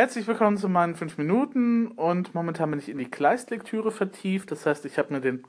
Herzlich 0.00 0.26
willkommen 0.26 0.56
zu 0.56 0.70
meinen 0.70 0.94
5 0.94 1.18
Minuten 1.18 1.88
und 1.88 2.34
momentan 2.34 2.70
bin 2.70 2.78
ich 2.78 2.88
in 2.88 2.96
die 2.96 3.10
Kleist-Lektüre 3.10 3.90
vertieft. 3.90 4.50
Das 4.50 4.64
heißt, 4.64 4.86
ich 4.86 4.98
habe 4.98 5.12
mir 5.12 5.20
den 5.20 5.44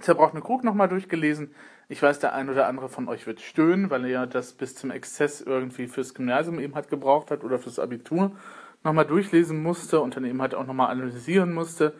zerbrochenen 0.00 0.44
Krug 0.44 0.62
nochmal 0.62 0.88
durchgelesen. 0.88 1.52
Ich 1.88 2.00
weiß, 2.00 2.20
der 2.20 2.32
ein 2.32 2.48
oder 2.48 2.68
andere 2.68 2.88
von 2.88 3.08
euch 3.08 3.26
wird 3.26 3.40
stöhnen, 3.40 3.90
weil 3.90 4.04
er 4.04 4.08
ja 4.08 4.26
das 4.26 4.52
bis 4.52 4.76
zum 4.76 4.92
Exzess 4.92 5.40
irgendwie 5.40 5.88
fürs 5.88 6.14
Gymnasium 6.14 6.60
eben 6.60 6.76
halt 6.76 6.90
gebraucht 6.90 7.32
hat 7.32 7.42
oder 7.42 7.58
fürs 7.58 7.80
Abitur 7.80 8.36
nochmal 8.84 9.06
durchlesen 9.06 9.60
musste 9.60 10.00
und 10.00 10.14
dann 10.14 10.24
eben 10.24 10.40
halt 10.40 10.54
auch 10.54 10.64
nochmal 10.64 10.92
analysieren 10.92 11.52
musste. 11.52 11.94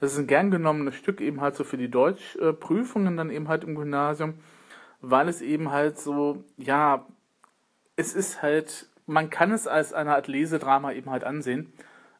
Das 0.00 0.14
ist 0.14 0.18
ein 0.18 0.26
gern 0.26 0.50
genommenes 0.50 0.94
Stück 0.94 1.20
eben 1.20 1.42
halt 1.42 1.54
so 1.54 1.64
für 1.64 1.76
die 1.76 1.90
Deutschprüfungen 1.90 3.18
dann 3.18 3.28
eben 3.28 3.48
halt 3.48 3.64
im 3.64 3.74
Gymnasium, 3.74 4.38
weil 5.02 5.28
es 5.28 5.42
eben 5.42 5.70
halt 5.70 5.98
so, 5.98 6.44
ja, 6.56 7.04
es 7.94 8.14
ist 8.14 8.40
halt 8.40 8.88
man 9.06 9.30
kann 9.30 9.52
es 9.52 9.66
als 9.66 9.92
eine 9.92 10.14
Art 10.14 10.28
Lesedrama 10.28 10.92
eben 10.92 11.10
halt 11.10 11.24
ansehen, 11.24 11.72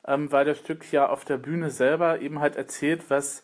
ähm, 0.06 0.30
weil 0.30 0.44
das 0.44 0.58
Stück 0.58 0.90
ja 0.92 1.08
auf 1.08 1.24
der 1.24 1.38
Bühne 1.38 1.70
selber 1.70 2.20
eben 2.20 2.40
halt 2.40 2.56
erzählt, 2.56 3.08
was 3.08 3.42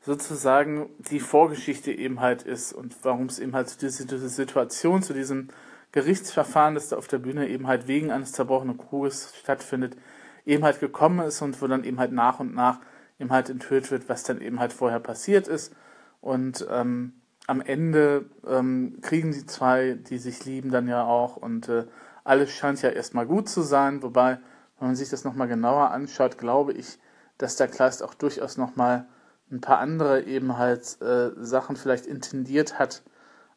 sozusagen 0.00 0.90
die 0.98 1.20
Vorgeschichte 1.20 1.92
eben 1.92 2.20
halt 2.20 2.42
ist 2.42 2.72
und 2.72 2.96
warum 3.04 3.26
es 3.26 3.38
eben 3.38 3.54
halt 3.54 3.68
zu 3.68 3.78
dieser, 3.78 4.04
dieser 4.04 4.28
Situation, 4.28 5.02
zu 5.02 5.14
diesem 5.14 5.48
Gerichtsverfahren, 5.92 6.74
das 6.74 6.88
da 6.88 6.96
auf 6.96 7.06
der 7.06 7.18
Bühne 7.18 7.48
eben 7.48 7.66
halt 7.66 7.86
wegen 7.86 8.10
eines 8.10 8.32
zerbrochenen 8.32 8.78
Kruges 8.78 9.34
stattfindet, 9.38 9.96
eben 10.44 10.64
halt 10.64 10.80
gekommen 10.80 11.20
ist 11.20 11.40
und 11.40 11.60
wo 11.62 11.66
dann 11.66 11.84
eben 11.84 12.00
halt 12.00 12.12
nach 12.12 12.40
und 12.40 12.54
nach 12.54 12.80
eben 13.20 13.30
halt 13.30 13.48
enthüllt 13.48 13.90
wird, 13.90 14.08
was 14.08 14.24
dann 14.24 14.40
eben 14.40 14.58
halt 14.58 14.72
vorher 14.72 15.00
passiert 15.00 15.46
ist. 15.46 15.74
Und 16.20 16.66
ähm, 16.70 17.12
am 17.46 17.60
Ende 17.60 18.26
ähm, 18.46 18.98
kriegen 19.02 19.32
die 19.32 19.46
zwei, 19.46 19.94
die 19.94 20.18
sich 20.18 20.44
lieben, 20.44 20.70
dann 20.70 20.88
ja 20.88 21.04
auch 21.04 21.36
und 21.36 21.68
äh, 21.68 21.84
alles 22.24 22.50
scheint 22.50 22.82
ja 22.82 22.90
erstmal 22.90 23.26
gut 23.26 23.48
zu 23.48 23.62
sein, 23.62 24.02
wobei, 24.02 24.38
wenn 24.78 24.88
man 24.88 24.96
sich 24.96 25.10
das 25.10 25.24
nochmal 25.24 25.48
genauer 25.48 25.90
anschaut, 25.90 26.38
glaube 26.38 26.72
ich, 26.72 26.98
dass 27.38 27.56
der 27.56 27.68
Kleist 27.68 28.02
auch 28.02 28.14
durchaus 28.14 28.56
nochmal 28.56 29.06
ein 29.50 29.60
paar 29.60 29.78
andere 29.78 30.22
eben 30.22 30.56
halt 30.56 31.00
äh, 31.02 31.30
Sachen 31.36 31.76
vielleicht 31.76 32.06
intendiert 32.06 32.78
hat. 32.78 33.02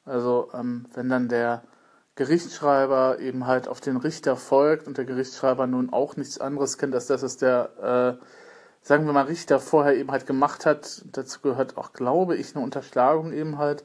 Also 0.06 0.50
ähm, 0.54 0.86
wenn 0.94 1.10
dann 1.10 1.30
der 1.30 1.64
Gerichtsschreiber 2.16 3.20
eben 3.20 3.46
halt 3.46 3.68
auf 3.68 3.82
den 3.82 3.98
Richter 3.98 4.38
folgt 4.38 4.88
und 4.88 4.98
der 4.98 5.06
Gerichtsschreiber 5.06 5.68
nun 5.68 5.92
auch 5.92 6.16
nichts 6.16 6.40
anderes 6.40 6.78
kennt, 6.78 6.96
als 6.96 7.08
das, 7.08 7.24
was 7.24 7.38
der, 7.38 8.18
äh, 8.22 8.26
sagen 8.82 9.06
wir 9.06 9.14
mal, 9.14 9.26
Richter 9.26 9.60
vorher 9.60 9.96
eben 9.96 10.12
halt 10.12 10.26
gemacht 10.26 10.66
hat. 10.66 11.04
Dazu 11.12 11.42
gehört 11.42 11.78
auch, 11.78 11.94
glaube 11.94 12.36
ich, 12.36 12.56
eine 12.56 12.64
Unterschlagung 12.64 13.34
eben 13.34 13.58
halt. 13.58 13.84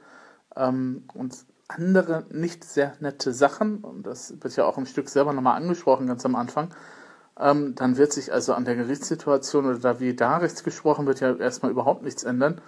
Ähm, 0.57 1.05
und 1.15 1.45
andere 1.71 2.25
nicht 2.31 2.65
sehr 2.65 2.95
nette 3.01 3.33
Sachen, 3.33 3.79
und 3.79 4.07
das 4.07 4.35
wird 4.41 4.57
ja 4.57 4.65
auch 4.65 4.79
im 4.79 4.87
Stück 4.87 5.09
selber 5.09 5.33
nochmal 5.33 5.57
angesprochen, 5.57 6.07
ganz 6.07 6.25
am 6.27 6.37
Anfang, 6.37 6.69
ähm, 7.39 7.75
dann 7.75 7.97
wird 7.97 8.13
sich 8.13 8.33
also 8.33 8.55
an 8.55 8.65
der 8.65 8.77
Gerichtssituation 8.77 9.67
oder 9.67 9.79
da 9.79 10.01
wie 10.01 10.15
da 10.15 10.39
rechts 10.39 10.65
gesprochen 10.65 11.07
wird, 11.07 11.21
ja 11.21 11.35
erstmal 11.35 11.71
überhaupt 11.71 12.03
nichts 12.03 12.25
ändern. 12.25 12.61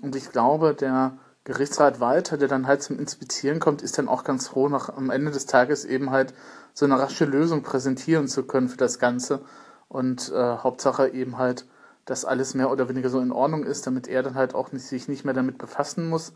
Und 0.00 0.16
ich 0.16 0.30
glaube, 0.30 0.74
der 0.74 1.18
Gerichtsrat 1.44 2.00
Walter, 2.00 2.38
der 2.38 2.48
dann 2.48 2.66
halt 2.66 2.82
zum 2.82 2.98
Inspizieren 2.98 3.60
kommt, 3.60 3.82
ist 3.82 3.98
dann 3.98 4.08
auch 4.08 4.24
ganz 4.24 4.48
froh, 4.48 4.68
nach 4.68 4.88
am 4.88 5.10
Ende 5.10 5.30
des 5.30 5.46
Tages 5.46 5.84
eben 5.84 6.10
halt 6.10 6.34
so 6.74 6.84
eine 6.84 6.98
rasche 6.98 7.24
Lösung 7.24 7.62
präsentieren 7.62 8.26
zu 8.26 8.44
können 8.44 8.68
für 8.68 8.76
das 8.76 8.98
Ganze. 8.98 9.40
Und 9.88 10.32
äh, 10.32 10.56
Hauptsache 10.56 11.08
eben 11.08 11.38
halt, 11.38 11.66
dass 12.04 12.24
alles 12.24 12.54
mehr 12.54 12.70
oder 12.70 12.88
weniger 12.88 13.10
so 13.10 13.20
in 13.20 13.32
Ordnung 13.32 13.64
ist, 13.64 13.86
damit 13.86 14.08
er 14.08 14.22
dann 14.22 14.34
halt 14.34 14.54
auch 14.54 14.72
nicht, 14.72 14.84
sich 14.84 15.08
nicht 15.08 15.24
mehr 15.24 15.34
damit 15.34 15.58
befassen 15.58 16.08
muss. 16.08 16.32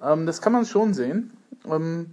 Ähm, 0.00 0.26
das 0.26 0.40
kann 0.40 0.52
man 0.52 0.66
schon 0.66 0.94
sehen. 0.94 1.36
Ähm, 1.64 2.12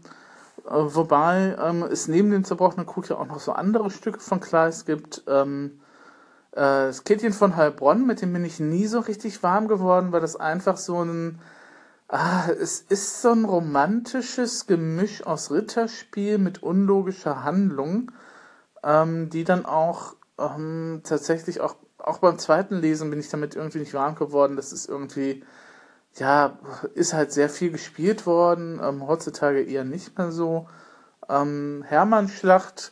äh, 0.66 0.72
wobei 0.72 1.56
ähm, 1.62 1.84
es 1.84 2.08
neben 2.08 2.31
dem 2.31 2.44
zerbrochenen 2.44 2.86
Krug 2.86 3.09
ja 3.09 3.17
auch 3.17 3.28
noch 3.28 3.40
so 3.40 3.53
andere 3.53 3.90
Stücke 3.92 4.20
von 4.20 4.40
Kleist 4.40 4.86
gibt. 4.86 5.23
Ähm, 5.28 5.80
äh, 6.52 6.88
das 6.88 7.03
Käthchen 7.03 7.34
von 7.34 7.56
Heilbronn, 7.56 8.06
mit 8.06 8.22
dem 8.22 8.34
bin 8.34 8.45
ich 8.45 8.59
nie 8.59 8.88
so 8.88 9.00
richtig 9.00 9.44
warm 9.44 9.67
geworden, 9.67 10.12
weil 10.12 10.22
das 10.22 10.36
einfach 10.36 10.78
so 10.78 11.03
ein. 11.03 11.40
Ah, 12.09 12.50
es 12.50 12.81
ist 12.81 13.22
so 13.24 13.31
ein 13.31 13.46
romantisches 13.46 14.68
Gemisch 14.68 15.25
aus 15.25 15.50
Ritterspiel 15.52 16.38
mit 16.38 16.62
unlogischer 16.62 17.44
Handlung, 17.44 18.12
ähm, 18.84 19.29
die 19.31 19.44
dann 19.44 19.66
auch 19.66 20.16
ähm, 20.38 21.02
tatsächlich 21.03 21.62
auch, 21.62 21.75
auch 21.97 22.19
beim 22.19 22.38
zweiten 22.38 22.75
Lesen 22.75 23.09
bin 23.09 23.19
ich 23.19 23.29
damit 23.29 23.56
irgendwie 23.56 23.79
nicht 23.79 23.96
warm 23.96 24.16
geworden. 24.16 24.58
Das 24.58 24.74
ist 24.74 24.88
irgendwie 24.88 25.44
ja, 26.16 26.57
ist 26.94 27.13
halt 27.13 27.31
sehr 27.31 27.50
viel 27.50 27.72
gespielt 27.72 28.25
worden, 28.25 28.79
ähm, 28.84 29.07
heutzutage 29.07 29.63
eher 29.63 29.84
nicht 29.84 30.18
mehr 30.18 30.31
so. 30.31 30.68
Ähm, 31.29 31.84
Hermannschlacht, 31.88 32.91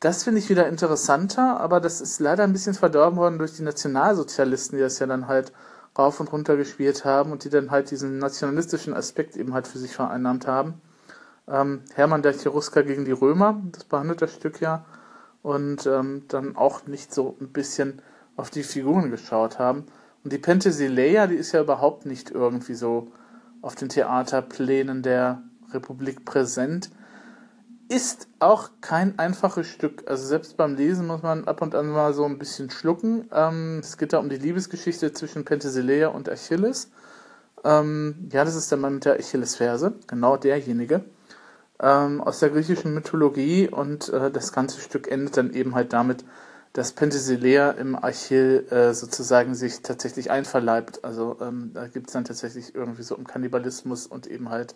das 0.00 0.24
finde 0.24 0.40
ich 0.40 0.48
wieder 0.48 0.66
interessanter, 0.68 1.60
aber 1.60 1.80
das 1.80 2.00
ist 2.00 2.20
leider 2.20 2.44
ein 2.44 2.52
bisschen 2.52 2.74
verdorben 2.74 3.18
worden 3.18 3.38
durch 3.38 3.54
die 3.54 3.62
Nationalsozialisten, 3.62 4.78
die 4.78 4.82
das 4.82 4.98
ja 4.98 5.06
dann 5.06 5.28
halt 5.28 5.52
rauf 5.98 6.20
und 6.20 6.32
runter 6.32 6.56
gespielt 6.56 7.04
haben 7.04 7.32
und 7.32 7.44
die 7.44 7.50
dann 7.50 7.70
halt 7.70 7.90
diesen 7.90 8.18
nationalistischen 8.18 8.94
Aspekt 8.94 9.36
eben 9.36 9.52
halt 9.52 9.66
für 9.66 9.78
sich 9.78 9.94
vereinnahmt 9.94 10.46
haben. 10.46 10.80
Ähm, 11.46 11.82
Hermann 11.94 12.22
der 12.22 12.32
Cherusker 12.32 12.82
gegen 12.82 13.04
die 13.04 13.12
Römer, 13.12 13.60
das 13.72 13.84
behandelt 13.84 14.22
das 14.22 14.32
Stück 14.32 14.60
ja, 14.60 14.84
und 15.42 15.86
ähm, 15.86 16.24
dann 16.28 16.56
auch 16.56 16.86
nicht 16.86 17.12
so 17.12 17.36
ein 17.40 17.52
bisschen 17.52 18.02
auf 18.36 18.50
die 18.50 18.62
Figuren 18.62 19.10
geschaut 19.10 19.58
haben. 19.58 19.86
Und 20.22 20.32
die 20.32 20.38
Penthesilea, 20.38 21.26
die 21.26 21.36
ist 21.36 21.52
ja 21.52 21.60
überhaupt 21.60 22.06
nicht 22.06 22.30
irgendwie 22.30 22.74
so 22.74 23.12
auf 23.62 23.74
den 23.74 23.88
Theaterplänen 23.88 25.02
der 25.02 25.42
Republik 25.72 26.24
präsent. 26.24 26.90
Ist 27.88 28.28
auch 28.38 28.70
kein 28.80 29.18
einfaches 29.18 29.66
Stück. 29.66 30.04
Also 30.08 30.26
selbst 30.26 30.56
beim 30.56 30.76
Lesen 30.76 31.06
muss 31.06 31.22
man 31.22 31.46
ab 31.46 31.60
und 31.62 31.74
an 31.74 31.88
mal 31.88 32.14
so 32.14 32.24
ein 32.24 32.38
bisschen 32.38 32.70
schlucken. 32.70 33.28
Ähm, 33.32 33.80
es 33.80 33.98
geht 33.98 34.12
da 34.12 34.18
um 34.18 34.28
die 34.28 34.36
Liebesgeschichte 34.36 35.12
zwischen 35.12 35.44
Penthesilea 35.44 36.08
und 36.08 36.28
Achilles. 36.28 36.90
Ähm, 37.64 38.28
ja, 38.32 38.44
das 38.44 38.54
ist 38.54 38.70
der 38.70 38.78
Mann 38.78 38.94
mit 38.94 39.04
der 39.04 39.14
Achillesferse, 39.18 39.94
genau 40.06 40.36
derjenige 40.36 41.04
ähm, 41.82 42.20
aus 42.20 42.40
der 42.40 42.50
griechischen 42.50 42.94
Mythologie 42.94 43.68
und 43.68 44.08
äh, 44.10 44.30
das 44.30 44.52
ganze 44.52 44.80
Stück 44.80 45.10
endet 45.10 45.36
dann 45.36 45.52
eben 45.52 45.74
halt 45.74 45.92
damit, 45.92 46.24
dass 46.72 46.92
Penthesilea 46.92 47.72
im 47.72 47.96
Achill 47.96 48.66
äh, 48.70 48.94
sozusagen 48.94 49.54
sich 49.54 49.82
tatsächlich 49.82 50.30
einverleibt. 50.30 51.04
Also 51.04 51.36
ähm, 51.40 51.72
da 51.74 51.88
gibt 51.88 52.08
es 52.08 52.12
dann 52.12 52.24
tatsächlich 52.24 52.74
irgendwie 52.74 53.02
so 53.02 53.16
um 53.16 53.26
Kannibalismus 53.26 54.06
und 54.06 54.26
eben 54.28 54.50
halt, 54.50 54.74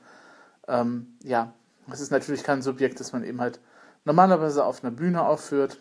ähm, 0.67 1.17
ja, 1.23 1.53
es 1.91 2.01
ist 2.01 2.11
natürlich 2.11 2.43
kein 2.43 2.63
Subjekt, 2.63 2.99
das 2.99 3.13
man 3.13 3.23
eben 3.23 3.41
halt 3.41 3.61
normalerweise 4.05 4.65
auf 4.65 4.83
einer 4.83 4.91
Bühne 4.91 5.25
aufführt, 5.25 5.79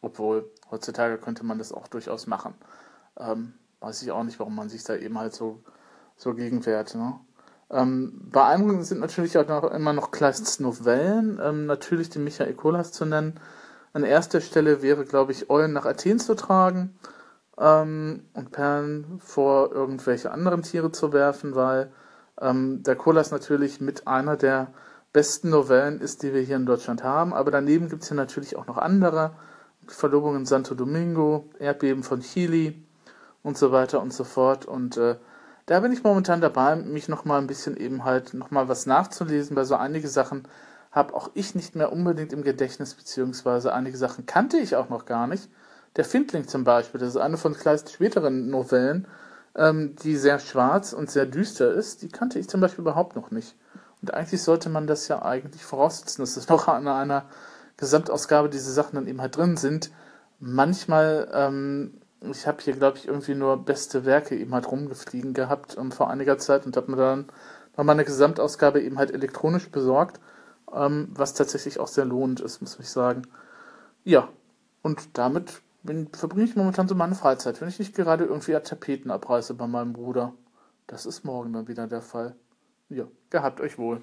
obwohl 0.00 0.50
heutzutage 0.70 1.18
könnte 1.18 1.44
man 1.44 1.58
das 1.58 1.72
auch 1.72 1.88
durchaus 1.88 2.26
machen. 2.26 2.54
Ähm, 3.18 3.54
weiß 3.80 4.02
ich 4.02 4.12
auch 4.12 4.22
nicht, 4.22 4.38
warum 4.38 4.54
man 4.54 4.68
sich 4.68 4.84
da 4.84 4.94
eben 4.94 5.18
halt 5.18 5.34
so, 5.34 5.62
so 6.16 6.34
gegenwehrt. 6.34 6.94
Ne? 6.94 7.18
Ähm, 7.70 8.28
beeindruckend 8.30 8.86
sind 8.86 9.00
natürlich 9.00 9.36
auch 9.38 9.48
noch, 9.48 9.64
immer 9.72 9.92
noch 9.92 10.12
Kleists 10.12 10.60
Novellen, 10.60 11.40
ähm, 11.42 11.66
natürlich 11.66 12.10
die 12.10 12.18
Michael 12.18 12.54
Kolas 12.54 12.92
zu 12.92 13.04
nennen, 13.06 13.40
an 13.92 14.04
erster 14.04 14.40
Stelle 14.40 14.82
wäre, 14.82 15.04
glaube 15.04 15.32
ich, 15.32 15.50
Eulen 15.50 15.72
nach 15.72 15.84
Athen 15.84 16.18
zu 16.18 16.34
tragen 16.34 16.94
ähm, 17.58 18.24
und 18.34 18.52
Perlen 18.52 19.20
vor 19.20 19.72
irgendwelche 19.72 20.30
anderen 20.30 20.62
Tiere 20.62 20.92
zu 20.92 21.12
werfen, 21.12 21.54
weil 21.54 21.92
ähm, 22.40 22.82
der 22.82 22.96
Kolas 22.96 23.30
natürlich 23.30 23.80
mit 23.80 24.06
einer 24.06 24.36
der 24.36 24.72
besten 25.12 25.50
Novellen 25.50 26.00
ist, 26.00 26.22
die 26.22 26.32
wir 26.32 26.40
hier 26.40 26.56
in 26.56 26.66
Deutschland 26.66 27.04
haben. 27.04 27.34
Aber 27.34 27.50
daneben 27.50 27.88
gibt 27.88 28.02
es 28.02 28.08
ja 28.08 28.16
natürlich 28.16 28.56
auch 28.56 28.66
noch 28.66 28.78
andere. 28.78 29.32
Verlobung 29.86 30.36
in 30.36 30.46
Santo 30.46 30.74
Domingo, 30.74 31.50
Erdbeben 31.58 32.02
von 32.02 32.20
Chili 32.20 32.86
und 33.42 33.58
so 33.58 33.72
weiter 33.72 34.00
und 34.00 34.12
so 34.12 34.24
fort. 34.24 34.64
Und 34.64 34.96
äh, 34.96 35.16
da 35.66 35.80
bin 35.80 35.92
ich 35.92 36.02
momentan 36.02 36.40
dabei, 36.40 36.76
mich 36.76 37.08
nochmal 37.08 37.40
ein 37.40 37.46
bisschen 37.46 37.76
eben 37.76 38.04
halt 38.04 38.32
nochmal 38.32 38.68
was 38.68 38.86
nachzulesen, 38.86 39.56
weil 39.56 39.64
so 39.64 39.74
einige 39.74 40.08
Sachen 40.08 40.44
habe 40.92 41.14
auch 41.14 41.30
ich 41.34 41.54
nicht 41.54 41.74
mehr 41.74 41.90
unbedingt 41.90 42.32
im 42.32 42.42
Gedächtnis, 42.42 42.94
beziehungsweise 42.94 43.72
einige 43.72 43.96
Sachen 43.96 44.26
kannte 44.26 44.58
ich 44.58 44.76
auch 44.76 44.90
noch 44.90 45.06
gar 45.06 45.26
nicht. 45.26 45.48
Der 45.96 46.04
Findling 46.04 46.46
zum 46.46 46.64
Beispiel, 46.64 47.00
das 47.00 47.10
ist 47.10 47.16
eine 47.16 47.38
von 47.38 47.54
Kleists 47.54 47.92
späteren 47.92 48.48
Novellen, 48.50 49.08
ähm, 49.54 49.96
die 50.02 50.16
sehr 50.16 50.38
schwarz 50.38 50.92
und 50.92 51.10
sehr 51.10 51.26
düster 51.26 51.72
ist, 51.72 52.02
die 52.02 52.08
kannte 52.08 52.38
ich 52.38 52.48
zum 52.48 52.60
Beispiel 52.60 52.82
überhaupt 52.82 53.16
noch 53.16 53.30
nicht. 53.30 53.56
Und 54.00 54.12
eigentlich 54.14 54.42
sollte 54.42 54.68
man 54.68 54.86
das 54.86 55.08
ja 55.08 55.22
eigentlich 55.22 55.64
voraussetzen, 55.64 56.22
dass 56.22 56.36
es 56.36 56.48
noch 56.50 56.68
an 56.68 56.86
einer 56.86 57.24
Gesamtausgabe 57.78 58.50
diese 58.50 58.72
Sachen 58.72 58.96
dann 58.96 59.06
eben 59.06 59.20
halt 59.20 59.36
drin 59.36 59.56
sind. 59.56 59.90
Manchmal, 60.40 61.28
ähm, 61.32 62.00
ich 62.20 62.46
habe 62.46 62.62
hier, 62.62 62.74
glaube 62.74 62.98
ich, 62.98 63.08
irgendwie 63.08 63.34
nur 63.34 63.64
beste 63.64 64.04
Werke 64.04 64.36
eben 64.36 64.54
halt 64.54 64.70
rumgefliegen 64.70 65.32
gehabt 65.32 65.76
um, 65.76 65.90
vor 65.90 66.10
einiger 66.10 66.38
Zeit 66.38 66.66
und 66.66 66.76
habe 66.76 66.90
mir 66.90 66.96
dann 66.98 67.26
nochmal 67.76 67.96
eine 67.96 68.04
Gesamtausgabe 68.04 68.82
eben 68.82 68.98
halt 68.98 69.10
elektronisch 69.10 69.70
besorgt 69.70 70.20
ähm, 70.74 71.08
was 71.14 71.34
tatsächlich 71.34 71.78
auch 71.78 71.88
sehr 71.88 72.04
lohnend 72.04 72.40
ist, 72.40 72.60
muss 72.60 72.78
ich 72.78 72.88
sagen. 72.88 73.22
Ja, 74.04 74.28
und 74.82 75.16
damit 75.18 75.62
bin, 75.82 76.08
verbringe 76.12 76.44
ich 76.44 76.56
momentan 76.56 76.88
so 76.88 76.94
meine 76.94 77.14
Freizeit, 77.14 77.60
wenn 77.60 77.68
ich 77.68 77.78
nicht 77.78 77.94
gerade 77.94 78.24
irgendwie 78.24 78.52
Tapeten 78.52 79.10
abreiße 79.10 79.54
bei 79.54 79.66
meinem 79.66 79.92
Bruder. 79.92 80.32
Das 80.86 81.06
ist 81.06 81.24
morgen 81.24 81.52
dann 81.52 81.68
wieder 81.68 81.86
der 81.86 82.02
Fall. 82.02 82.34
Ja, 82.88 83.06
gehabt 83.30 83.60
euch 83.60 83.78
wohl. 83.78 84.02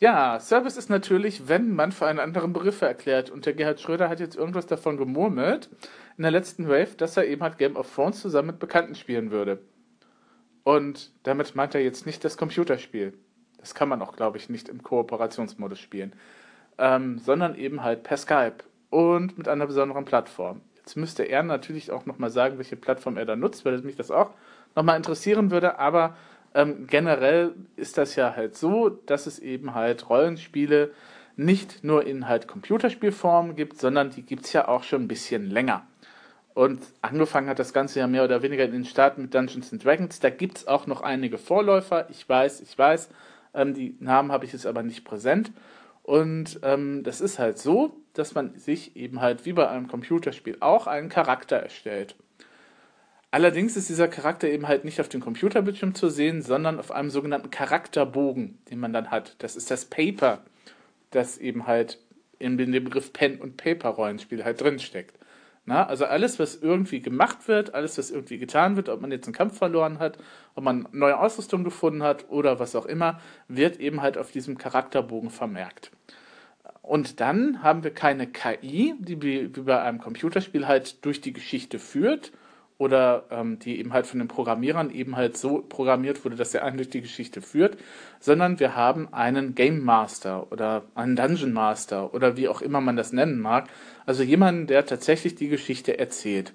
Ja, 0.00 0.40
Service 0.40 0.78
ist 0.78 0.88
natürlich, 0.88 1.46
wenn 1.46 1.74
man 1.74 1.92
für 1.92 2.06
einen 2.06 2.20
anderen 2.20 2.54
Begriffe 2.54 2.86
erklärt. 2.86 3.28
Und 3.28 3.44
der 3.44 3.52
Gerhard 3.52 3.80
Schröder 3.80 4.08
hat 4.08 4.18
jetzt 4.18 4.34
irgendwas 4.34 4.66
davon 4.66 4.96
gemurmelt 4.96 5.68
in 6.16 6.22
der 6.22 6.30
letzten 6.30 6.68
Wave, 6.68 6.96
dass 6.96 7.18
er 7.18 7.26
eben 7.26 7.42
halt 7.42 7.58
Game 7.58 7.76
of 7.76 7.94
Thrones 7.94 8.20
zusammen 8.20 8.48
mit 8.48 8.58
Bekannten 8.58 8.94
spielen 8.94 9.30
würde. 9.30 9.58
Und 10.64 11.12
damit 11.22 11.54
meint 11.54 11.74
er 11.74 11.82
jetzt 11.82 12.06
nicht 12.06 12.24
das 12.24 12.38
Computerspiel. 12.38 13.12
Das 13.60 13.74
kann 13.74 13.88
man 13.88 14.02
auch, 14.02 14.16
glaube 14.16 14.38
ich, 14.38 14.48
nicht 14.48 14.68
im 14.68 14.82
Kooperationsmodus 14.82 15.78
spielen. 15.78 16.12
Ähm, 16.78 17.18
sondern 17.18 17.54
eben 17.54 17.82
halt 17.82 18.02
per 18.02 18.16
Skype 18.16 18.56
und 18.88 19.36
mit 19.36 19.48
einer 19.48 19.66
besonderen 19.66 20.04
Plattform. 20.04 20.62
Jetzt 20.76 20.96
müsste 20.96 21.24
er 21.24 21.42
natürlich 21.42 21.92
auch 21.92 22.06
nochmal 22.06 22.30
sagen, 22.30 22.58
welche 22.58 22.76
Plattform 22.76 23.16
er 23.16 23.26
da 23.26 23.36
nutzt, 23.36 23.64
weil 23.64 23.78
mich 23.82 23.96
das 23.96 24.10
auch 24.10 24.30
nochmal 24.74 24.96
interessieren 24.96 25.50
würde. 25.50 25.78
Aber 25.78 26.16
ähm, 26.54 26.86
generell 26.88 27.54
ist 27.76 27.98
das 27.98 28.16
ja 28.16 28.34
halt 28.34 28.56
so, 28.56 28.88
dass 28.88 29.26
es 29.26 29.38
eben 29.38 29.74
halt 29.74 30.08
Rollenspiele 30.08 30.90
nicht 31.36 31.84
nur 31.84 32.06
in 32.06 32.28
halt 32.28 32.48
Computerspielform 32.48 33.56
gibt, 33.56 33.78
sondern 33.78 34.10
die 34.10 34.22
gibt 34.22 34.46
es 34.46 34.52
ja 34.52 34.68
auch 34.68 34.82
schon 34.82 35.02
ein 35.02 35.08
bisschen 35.08 35.50
länger. 35.50 35.86
Und 36.54 36.80
angefangen 37.00 37.48
hat 37.48 37.58
das 37.58 37.72
Ganze 37.72 38.00
ja 38.00 38.06
mehr 38.06 38.24
oder 38.24 38.42
weniger 38.42 38.64
in 38.64 38.72
den 38.72 38.84
Staaten 38.84 39.22
mit 39.22 39.34
Dungeons 39.34 39.72
and 39.72 39.84
Dragons. 39.84 40.20
Da 40.20 40.30
gibt 40.30 40.58
es 40.58 40.66
auch 40.66 40.86
noch 40.86 41.00
einige 41.02 41.38
Vorläufer. 41.38 42.10
Ich 42.10 42.28
weiß, 42.28 42.60
ich 42.60 42.76
weiß. 42.76 43.08
Ähm, 43.54 43.74
die 43.74 43.96
Namen 44.00 44.32
habe 44.32 44.44
ich 44.44 44.52
jetzt 44.52 44.66
aber 44.66 44.82
nicht 44.82 45.04
präsent. 45.04 45.52
Und 46.02 46.60
ähm, 46.62 47.02
das 47.02 47.20
ist 47.20 47.38
halt 47.38 47.58
so, 47.58 47.96
dass 48.14 48.34
man 48.34 48.58
sich 48.58 48.96
eben 48.96 49.20
halt 49.20 49.44
wie 49.46 49.52
bei 49.52 49.68
einem 49.68 49.88
Computerspiel 49.88 50.56
auch 50.60 50.86
einen 50.86 51.08
Charakter 51.08 51.56
erstellt. 51.56 52.16
Allerdings 53.30 53.76
ist 53.76 53.88
dieser 53.88 54.08
Charakter 54.08 54.48
eben 54.48 54.66
halt 54.66 54.84
nicht 54.84 55.00
auf 55.00 55.08
dem 55.08 55.20
Computerbildschirm 55.20 55.94
zu 55.94 56.08
sehen, 56.08 56.42
sondern 56.42 56.80
auf 56.80 56.90
einem 56.90 57.10
sogenannten 57.10 57.50
Charakterbogen, 57.50 58.58
den 58.70 58.80
man 58.80 58.92
dann 58.92 59.12
hat. 59.12 59.36
Das 59.38 59.54
ist 59.54 59.70
das 59.70 59.84
Paper, 59.84 60.42
das 61.10 61.38
eben 61.38 61.66
halt 61.68 61.98
in 62.40 62.56
dem 62.56 62.72
Begriff 62.72 63.12
Pen- 63.12 63.40
und 63.40 63.56
Paper-Rollenspiel 63.56 64.44
halt 64.44 64.60
drinsteckt. 64.60 65.19
Na, 65.70 65.86
also 65.86 66.04
alles, 66.04 66.40
was 66.40 66.56
irgendwie 66.56 67.00
gemacht 67.00 67.46
wird, 67.46 67.74
alles, 67.74 67.96
was 67.96 68.10
irgendwie 68.10 68.38
getan 68.38 68.74
wird, 68.74 68.88
ob 68.88 69.00
man 69.00 69.12
jetzt 69.12 69.26
einen 69.26 69.34
Kampf 69.34 69.56
verloren 69.56 70.00
hat, 70.00 70.18
ob 70.56 70.64
man 70.64 70.88
neue 70.90 71.16
Ausrüstung 71.16 71.62
gefunden 71.62 72.02
hat 72.02 72.28
oder 72.28 72.58
was 72.58 72.74
auch 72.74 72.86
immer, 72.86 73.20
wird 73.46 73.78
eben 73.78 74.02
halt 74.02 74.18
auf 74.18 74.32
diesem 74.32 74.58
Charakterbogen 74.58 75.30
vermerkt. 75.30 75.92
Und 76.82 77.20
dann 77.20 77.62
haben 77.62 77.84
wir 77.84 77.94
keine 77.94 78.26
KI, 78.26 78.94
die 78.98 79.22
wie 79.22 79.46
bei 79.46 79.80
einem 79.80 80.00
Computerspiel 80.00 80.66
halt 80.66 81.04
durch 81.04 81.20
die 81.20 81.32
Geschichte 81.32 81.78
führt, 81.78 82.32
oder 82.80 83.24
ähm, 83.30 83.58
die 83.58 83.78
eben 83.78 83.92
halt 83.92 84.06
von 84.06 84.20
den 84.20 84.28
Programmierern 84.28 84.90
eben 84.90 85.14
halt 85.14 85.36
so 85.36 85.60
programmiert 85.60 86.24
wurde, 86.24 86.36
dass 86.36 86.54
er 86.54 86.64
einen 86.64 86.78
durch 86.78 86.88
die 86.88 87.02
Geschichte 87.02 87.42
führt, 87.42 87.76
sondern 88.20 88.58
wir 88.58 88.74
haben 88.74 89.12
einen 89.12 89.54
Game 89.54 89.84
Master 89.84 90.50
oder 90.50 90.84
einen 90.94 91.14
Dungeon 91.14 91.52
Master 91.52 92.14
oder 92.14 92.38
wie 92.38 92.48
auch 92.48 92.62
immer 92.62 92.80
man 92.80 92.96
das 92.96 93.12
nennen 93.12 93.38
mag. 93.38 93.68
Also 94.06 94.22
jemanden, 94.22 94.66
der 94.66 94.86
tatsächlich 94.86 95.34
die 95.34 95.48
Geschichte 95.48 95.98
erzählt. 95.98 96.54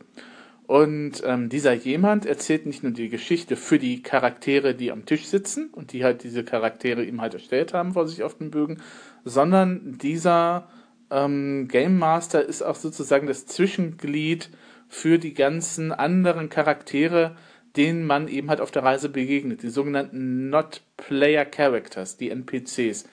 Und 0.65 1.21
ähm, 1.23 1.49
dieser 1.49 1.73
jemand 1.73 2.25
erzählt 2.25 2.65
nicht 2.65 2.81
nur 2.81 2.91
die 2.91 3.09
Geschichte 3.09 3.55
für 3.55 3.77
die 3.77 4.01
Charaktere, 4.01 4.73
die 4.73 4.91
am 4.91 5.05
Tisch 5.05 5.27
sitzen 5.27 5.69
und 5.73 5.93
die 5.93 6.03
halt 6.03 6.23
diese 6.23 6.43
Charaktere 6.43 7.03
ihm 7.03 7.21
halt 7.21 7.35
erstellt 7.35 7.75
haben 7.75 7.93
vor 7.93 8.07
sich 8.07 8.23
auf 8.23 8.39
den 8.39 8.49
Bögen, 8.49 8.81
sondern 9.25 9.99
dieser 9.99 10.69
ähm, 11.11 11.67
Game 11.67 11.99
Master 11.99 12.43
ist 12.43 12.63
auch 12.63 12.77
sozusagen 12.77 13.27
das 13.27 13.45
Zwischenglied 13.45 14.49
für 14.95 15.19
die 15.19 15.33
ganzen 15.33 15.91
anderen 15.91 16.47
Charaktere, 16.47 17.35
denen 17.75 18.07
man 18.07 18.29
eben 18.29 18.49
halt 18.49 18.61
auf 18.61 18.71
der 18.71 18.83
Reise 18.83 19.09
begegnet. 19.09 19.61
Die 19.61 19.69
sogenannten 19.69 20.49
Not-Player 20.49 21.43
Characters, 21.43 22.15
die 22.15 22.29
NPCs. 22.29 23.07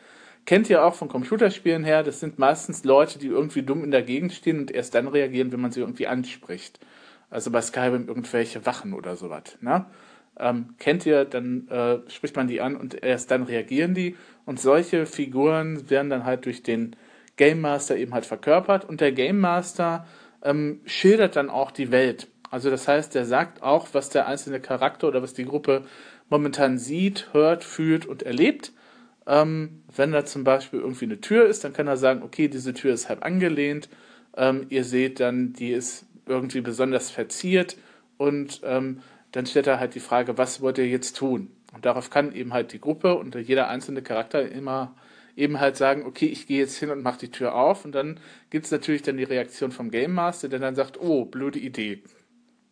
Kennt 0.47 0.71
ihr 0.71 0.85
auch 0.85 0.95
von 0.95 1.09
Computerspielen 1.09 1.83
her, 1.83 2.05
das 2.05 2.21
sind 2.21 2.39
meistens 2.39 2.85
Leute, 2.85 3.19
die 3.19 3.27
irgendwie 3.27 3.63
dumm 3.63 3.83
in 3.83 3.91
der 3.91 4.03
Gegend 4.03 4.33
stehen 4.33 4.61
und 4.61 4.71
erst 4.71 4.95
dann 4.95 5.09
reagieren, 5.09 5.51
wenn 5.51 5.61
man 5.61 5.73
sie 5.73 5.81
irgendwie 5.81 6.07
anspricht. 6.07 6.79
Also 7.31 7.51
bei 7.51 7.61
Skyrim 7.61 8.07
irgendwelche 8.07 8.65
Wachen 8.65 8.95
oder 8.95 9.17
sowas. 9.17 9.59
Ne? 9.61 9.85
Ähm, 10.39 10.75
kennt 10.79 11.05
ihr, 11.05 11.25
dann 11.25 11.67
äh, 11.69 11.99
spricht 12.09 12.37
man 12.37 12.47
die 12.47 12.61
an 12.61 12.77
und 12.77 13.03
erst 13.03 13.33
dann 13.33 13.43
reagieren 13.43 13.95
die. 13.95 14.17
Und 14.47 14.61
solche 14.61 15.05
Figuren 15.05 15.91
werden 15.91 16.11
dann 16.11 16.25
halt 16.25 16.45
durch 16.47 16.63
den 16.63 16.95
Game 17.37 17.61
Master 17.61 17.97
eben 17.97 18.15
halt 18.15 18.27
verkörpert. 18.27 18.89
Und 18.89 19.01
der 19.01 19.11
Game 19.11 19.41
Master 19.41 20.07
ähm, 20.43 20.81
schildert 20.85 21.37
dann 21.37 21.51
auch 21.51 21.71
die 21.71 21.91
Welt. 21.91 22.29
Also 22.51 22.71
das 22.71 22.87
heißt, 22.87 23.17
er 23.17 23.25
sagt 23.25 23.63
auch, 23.63 23.89
was 23.93 24.11
der 24.11 24.27
einzelne 24.27 24.61
Charakter 24.61 25.09
oder 25.09 25.23
was 25.23 25.35
die 25.35 25.47
Gruppe 25.47 25.85
momentan 26.29 26.79
sieht, 26.79 27.29
hört, 27.33 27.65
fühlt 27.65 28.07
und 28.07 28.23
erlebt. 28.23 28.73
Ähm, 29.27 29.83
wenn 29.95 30.13
da 30.13 30.25
zum 30.25 30.45
Beispiel 30.45 30.81
irgendwie 30.81 31.05
eine 31.05 31.21
Tür 31.21 31.47
ist, 31.47 31.65
dann 31.65 31.73
kann 31.73 31.87
er 31.87 31.97
sagen, 31.97 32.23
okay, 32.23 32.49
diese 32.49 32.75
Tür 32.75 32.93
ist 32.93 33.09
halb 33.09 33.25
angelehnt. 33.25 33.89
Ähm, 34.37 34.67
ihr 34.69 34.85
seht 34.85 35.21
dann, 35.21 35.53
die 35.53 35.73
ist 35.73 36.07
irgendwie 36.27 36.61
besonders 36.61 37.11
verziert 37.11 37.77
und 38.17 38.61
ähm, 38.65 39.01
dann 39.33 39.47
stellt 39.47 39.67
er 39.67 39.81
halt 39.81 39.95
die 39.95 40.01
Frage, 40.01 40.37
was 40.39 40.61
wollt 40.61 40.79
ihr 40.79 40.89
jetzt 40.89 41.17
tun? 41.17 41.51
Und 41.75 41.87
darauf 41.87 42.11
kann 42.11 42.35
eben 42.35 42.53
halt 42.53 42.73
die 42.73 42.81
Gruppe 42.81 43.15
und 43.15 43.35
jeder 43.35 43.69
einzelne 43.69 44.03
Charakter 44.03 44.47
immer 44.51 44.95
eben 45.37 45.61
halt 45.61 45.77
sagen, 45.77 46.05
okay, 46.05 46.27
ich 46.27 46.47
gehe 46.47 46.61
jetzt 46.61 46.77
hin 46.77 46.91
und 46.91 47.03
mache 47.03 47.21
die 47.21 47.31
Tür 47.31 47.55
auf 47.55 47.85
und 47.85 47.93
dann 47.95 48.21
gibt 48.51 48.67
es 48.67 48.73
natürlich 48.73 49.03
dann 49.03 49.17
die 49.17 49.25
Reaktion 49.25 49.73
vom 49.73 49.91
Game 49.91 50.13
Master, 50.13 50.49
der 50.49 50.59
dann 50.59 50.75
sagt, 50.75 51.01
oh, 51.01 51.25
blöde 51.25 51.59
Idee 51.59 52.03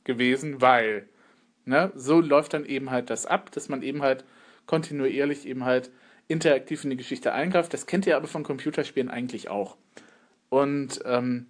gewesen, 0.04 0.60
weil, 0.60 1.08
ne, 1.64 1.92
so 1.94 2.20
läuft 2.20 2.54
dann 2.54 2.66
eben 2.66 2.90
halt 2.90 3.10
das 3.10 3.26
ab, 3.26 3.50
dass 3.52 3.68
man 3.68 3.82
eben 3.82 4.02
halt 4.02 4.24
kontinuierlich 4.66 5.46
eben 5.46 5.64
halt 5.64 5.90
interaktiv 6.28 6.84
in 6.84 6.90
die 6.90 6.96
Geschichte 6.96 7.32
eingreift. 7.32 7.74
Das 7.74 7.86
kennt 7.86 8.06
ihr 8.06 8.16
aber 8.16 8.28
von 8.28 8.44
Computerspielen 8.44 9.10
eigentlich 9.10 9.48
auch. 9.48 9.76
Und 10.48 11.00
ähm, 11.04 11.46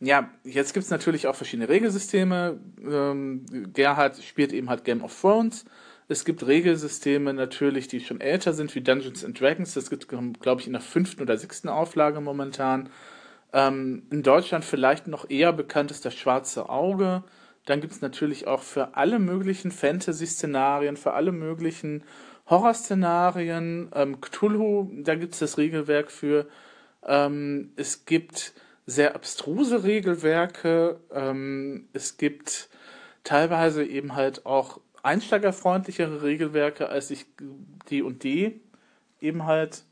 ja, 0.00 0.30
jetzt 0.44 0.74
gibt 0.74 0.84
es 0.84 0.90
natürlich 0.90 1.26
auch 1.26 1.36
verschiedene 1.36 1.68
Regelsysteme. 1.68 2.58
Ähm, 2.82 3.46
Gerhard 3.72 4.22
spielt 4.22 4.52
eben 4.52 4.70
halt 4.70 4.84
Game 4.84 5.02
of 5.02 5.18
Thrones. 5.18 5.64
Es 6.08 6.24
gibt 6.24 6.46
Regelsysteme 6.46 7.32
natürlich, 7.32 7.88
die 7.88 8.00
schon 8.00 8.20
älter 8.20 8.52
sind, 8.52 8.74
wie 8.74 8.82
Dungeons 8.82 9.24
and 9.24 9.40
Dragons. 9.40 9.74
Das 9.74 9.88
gibt, 9.88 10.08
glaube 10.08 10.60
ich, 10.60 10.66
in 10.66 10.74
der 10.74 10.82
fünften 10.82 11.22
oder 11.22 11.36
sechsten 11.36 11.68
Auflage 11.68 12.20
momentan. 12.20 12.90
Ähm, 13.52 14.02
in 14.10 14.22
Deutschland 14.22 14.64
vielleicht 14.64 15.06
noch 15.06 15.30
eher 15.30 15.52
bekannt 15.52 15.90
ist 15.90 16.04
das 16.04 16.14
Schwarze 16.14 16.68
Auge. 16.68 17.24
Dann 17.64 17.80
gibt 17.80 17.94
es 17.94 18.02
natürlich 18.02 18.46
auch 18.46 18.62
für 18.62 18.96
alle 18.96 19.18
möglichen 19.18 19.70
Fantasy-Szenarien, 19.70 20.96
für 20.96 21.14
alle 21.14 21.32
möglichen 21.32 22.04
Horror-Szenarien, 22.50 23.90
ähm, 23.94 24.20
Cthulhu, 24.20 24.90
da 25.02 25.14
gibt 25.14 25.32
es 25.32 25.38
das 25.38 25.56
Regelwerk 25.56 26.10
für. 26.10 26.46
Ähm, 27.02 27.72
es 27.76 28.04
gibt 28.04 28.52
sehr 28.86 29.14
abstruse 29.14 29.82
Regelwerke. 29.82 31.00
Ähm, 31.10 31.88
es 31.94 32.18
gibt 32.18 32.68
teilweise 33.22 33.84
eben 33.84 34.14
halt 34.14 34.44
auch 34.44 34.80
einsteigerfreundlichere 35.04 36.22
Regelwerke, 36.22 36.88
als 36.88 37.10
ich 37.10 37.26
die 37.90 38.02
und 38.02 38.24
die 38.24 38.60
eben 39.20 39.44
halt 39.44 39.84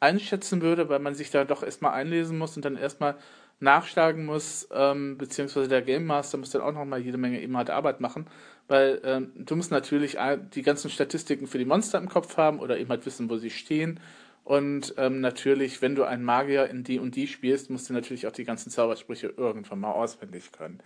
einschätzen 0.00 0.62
würde, 0.62 0.88
weil 0.88 1.00
man 1.00 1.14
sich 1.14 1.30
da 1.30 1.44
doch 1.44 1.62
erstmal 1.62 1.92
einlesen 1.92 2.38
muss 2.38 2.56
und 2.56 2.64
dann 2.64 2.76
erstmal 2.76 3.16
nachschlagen 3.60 4.24
muss, 4.24 4.68
ähm, 4.72 5.18
beziehungsweise 5.18 5.68
der 5.68 5.82
Game 5.82 6.06
Master 6.06 6.38
muss 6.38 6.50
dann 6.50 6.62
auch 6.62 6.72
nochmal 6.72 7.00
jede 7.00 7.18
Menge 7.18 7.40
eben 7.40 7.56
halt 7.56 7.70
Arbeit 7.70 8.00
machen, 8.00 8.26
weil 8.68 9.00
ähm, 9.02 9.32
du 9.34 9.56
musst 9.56 9.72
natürlich 9.72 10.16
die 10.54 10.62
ganzen 10.62 10.90
Statistiken 10.90 11.46
für 11.48 11.58
die 11.58 11.64
Monster 11.64 11.98
im 11.98 12.08
Kopf 12.08 12.36
haben 12.36 12.60
oder 12.60 12.78
eben 12.78 12.90
halt 12.90 13.04
wissen, 13.06 13.28
wo 13.28 13.36
sie 13.36 13.50
stehen. 13.50 13.98
Und 14.44 14.94
ähm, 14.96 15.20
natürlich, 15.20 15.82
wenn 15.82 15.94
du 15.94 16.04
einen 16.04 16.24
Magier 16.24 16.70
in 16.70 16.84
die 16.84 16.98
und 16.98 17.16
die 17.16 17.26
spielst, 17.26 17.68
musst 17.68 17.90
du 17.90 17.92
natürlich 17.92 18.26
auch 18.26 18.32
die 18.32 18.44
ganzen 18.44 18.70
Zaubersprüche 18.70 19.32
irgendwann 19.36 19.80
mal 19.80 19.92
auswendig 19.92 20.52
können. 20.52 20.80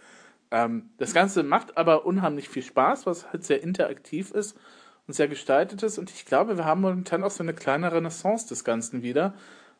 Ähm, 0.53 0.91
das 0.99 1.15
Ganze 1.15 1.43
macht 1.43 1.77
aber 1.79 2.05
unheimlich 2.05 2.49
viel 2.49 2.63
Spaß, 2.63 3.07
was 3.07 3.33
halt 3.33 3.43
sehr 3.43 3.63
interaktiv 3.63 4.31
ist 4.31 4.57
und 5.09 5.15
sehr 5.15 5.27
gestaltet 5.27 5.83
ist. 5.83 5.99
Und 5.99 6.11
ich 6.11 6.27
glaube, 6.27 6.57
wir 6.59 6.67
haben 6.67 6.83
momentan 6.83 7.25
auch 7.25 7.31
so 7.31 7.43
eine 7.43 7.55
kleine 7.55 7.91
Renaissance 7.91 8.47
des 8.49 8.63
Ganzen 8.63 9.03
wieder, 9.03 9.35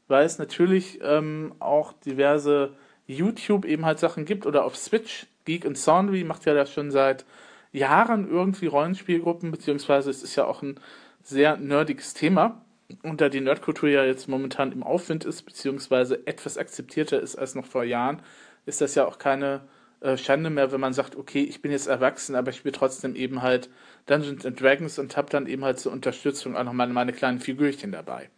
weil 0.09 0.25
es 0.25 0.39
natürlich 0.39 0.99
ähm, 1.03 1.55
auch 1.61 1.93
diverse 1.93 2.75
YouTube 3.07 3.67
eben 3.67 3.85
halt 3.85 3.99
Sachen 3.99 4.25
gibt 4.25 4.47
oder 4.47 4.65
auf 4.65 4.77
Switch. 4.77 5.27
Geek 5.45 5.67
and 5.67 5.77
Soundry 5.77 6.25
macht 6.25 6.47
ja 6.47 6.55
das 6.55 6.73
schon 6.73 6.91
seit 6.91 7.25
Jahren 7.73 8.29
irgendwie 8.29 8.67
Rollenspielgruppen, 8.67 9.51
beziehungsweise 9.51 10.11
es 10.11 10.23
ist 10.23 10.37
ja 10.37 10.47
auch 10.47 10.63
ein 10.63 10.81
sehr 11.23 11.57
nerdiges 11.57 12.15
Thema. 12.15 12.63
Und 13.03 13.21
da 13.21 13.29
die 13.29 13.41
Nerdkultur 13.41 13.89
ja 13.89 14.05
jetzt 14.05 14.29
momentan 14.29 14.73
im 14.73 14.83
Aufwind 14.83 15.25
ist, 15.25 15.43
beziehungsweise 15.43 16.27
etwas 16.27 16.59
akzeptierter 16.59 17.21
ist 17.21 17.37
als 17.37 17.55
noch 17.55 17.67
vor 17.67 17.85
Jahren, 17.85 18.23
ist 18.67 18.81
das 18.81 18.95
ja 18.95 19.07
auch 19.07 19.19
keine 19.19 19.63
äh, 20.03 20.17
Schande 20.17 20.51
mehr, 20.51 20.73
wenn 20.73 20.81
man 20.81 20.93
sagt, 20.93 21.17
okay, 21.17 21.43
ich 21.43 21.63
bin 21.63 21.71
jetzt 21.71 21.87
erwachsen, 21.87 22.35
aber 22.35 22.51
ich 22.51 22.57
spiele 22.57 22.73
trotzdem 22.73 23.15
eben 23.15 23.43
halt 23.43 23.71
Dungeons 24.07 24.45
and 24.45 24.61
Dragons 24.61 24.99
und 24.99 25.17
habe 25.17 25.31
dann 25.31 25.47
eben 25.47 25.65
halt 25.65 25.79
zur 25.79 25.93
Unterstützung 25.93 26.57
auch 26.57 26.65
noch 26.65 26.73
meine, 26.73 26.93
meine 26.93 27.13
kleinen 27.13 27.41
Figürchen 27.41 27.93
dabei. 27.93 28.31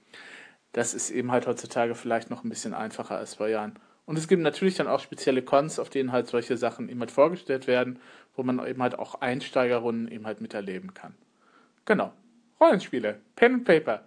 Das 0.73 0.93
ist 0.93 1.11
eben 1.11 1.33
halt 1.33 1.47
heutzutage 1.47 1.95
vielleicht 1.95 2.31
noch 2.31 2.45
ein 2.45 2.49
bisschen 2.49 2.75
einfacher 2.75 3.17
als 3.17 3.37
vor 3.37 3.49
Jahren. 3.49 3.79
Und 4.07 4.19
es 4.19 4.29
gibt 4.29 4.43
natürlich 4.43 4.75
dann 4.75 4.89
auch 4.89 5.01
spezielle 5.01 5.43
Cons, 5.43 5.79
auf 5.79 5.89
denen 5.89 6.13
halt 6.13 6.27
solche 6.27 6.57
Sachen 6.57 6.89
eben 6.89 7.01
halt 7.01 7.11
vorgestellt 7.11 7.67
werden, 7.67 7.99
wo 8.37 8.43
man 8.43 8.65
eben 8.67 8.83
halt 8.83 8.99
auch 8.99 9.21
Einsteigerrunden 9.23 10.09
eben 10.09 10.27
halt 10.27 10.41
miterleben 10.41 10.93
kann. 10.93 11.15
Genau. 11.87 12.13
Rollenspiele. 12.61 13.21
Pen 13.37 13.55
and 13.55 13.65
Paper. 13.65 14.03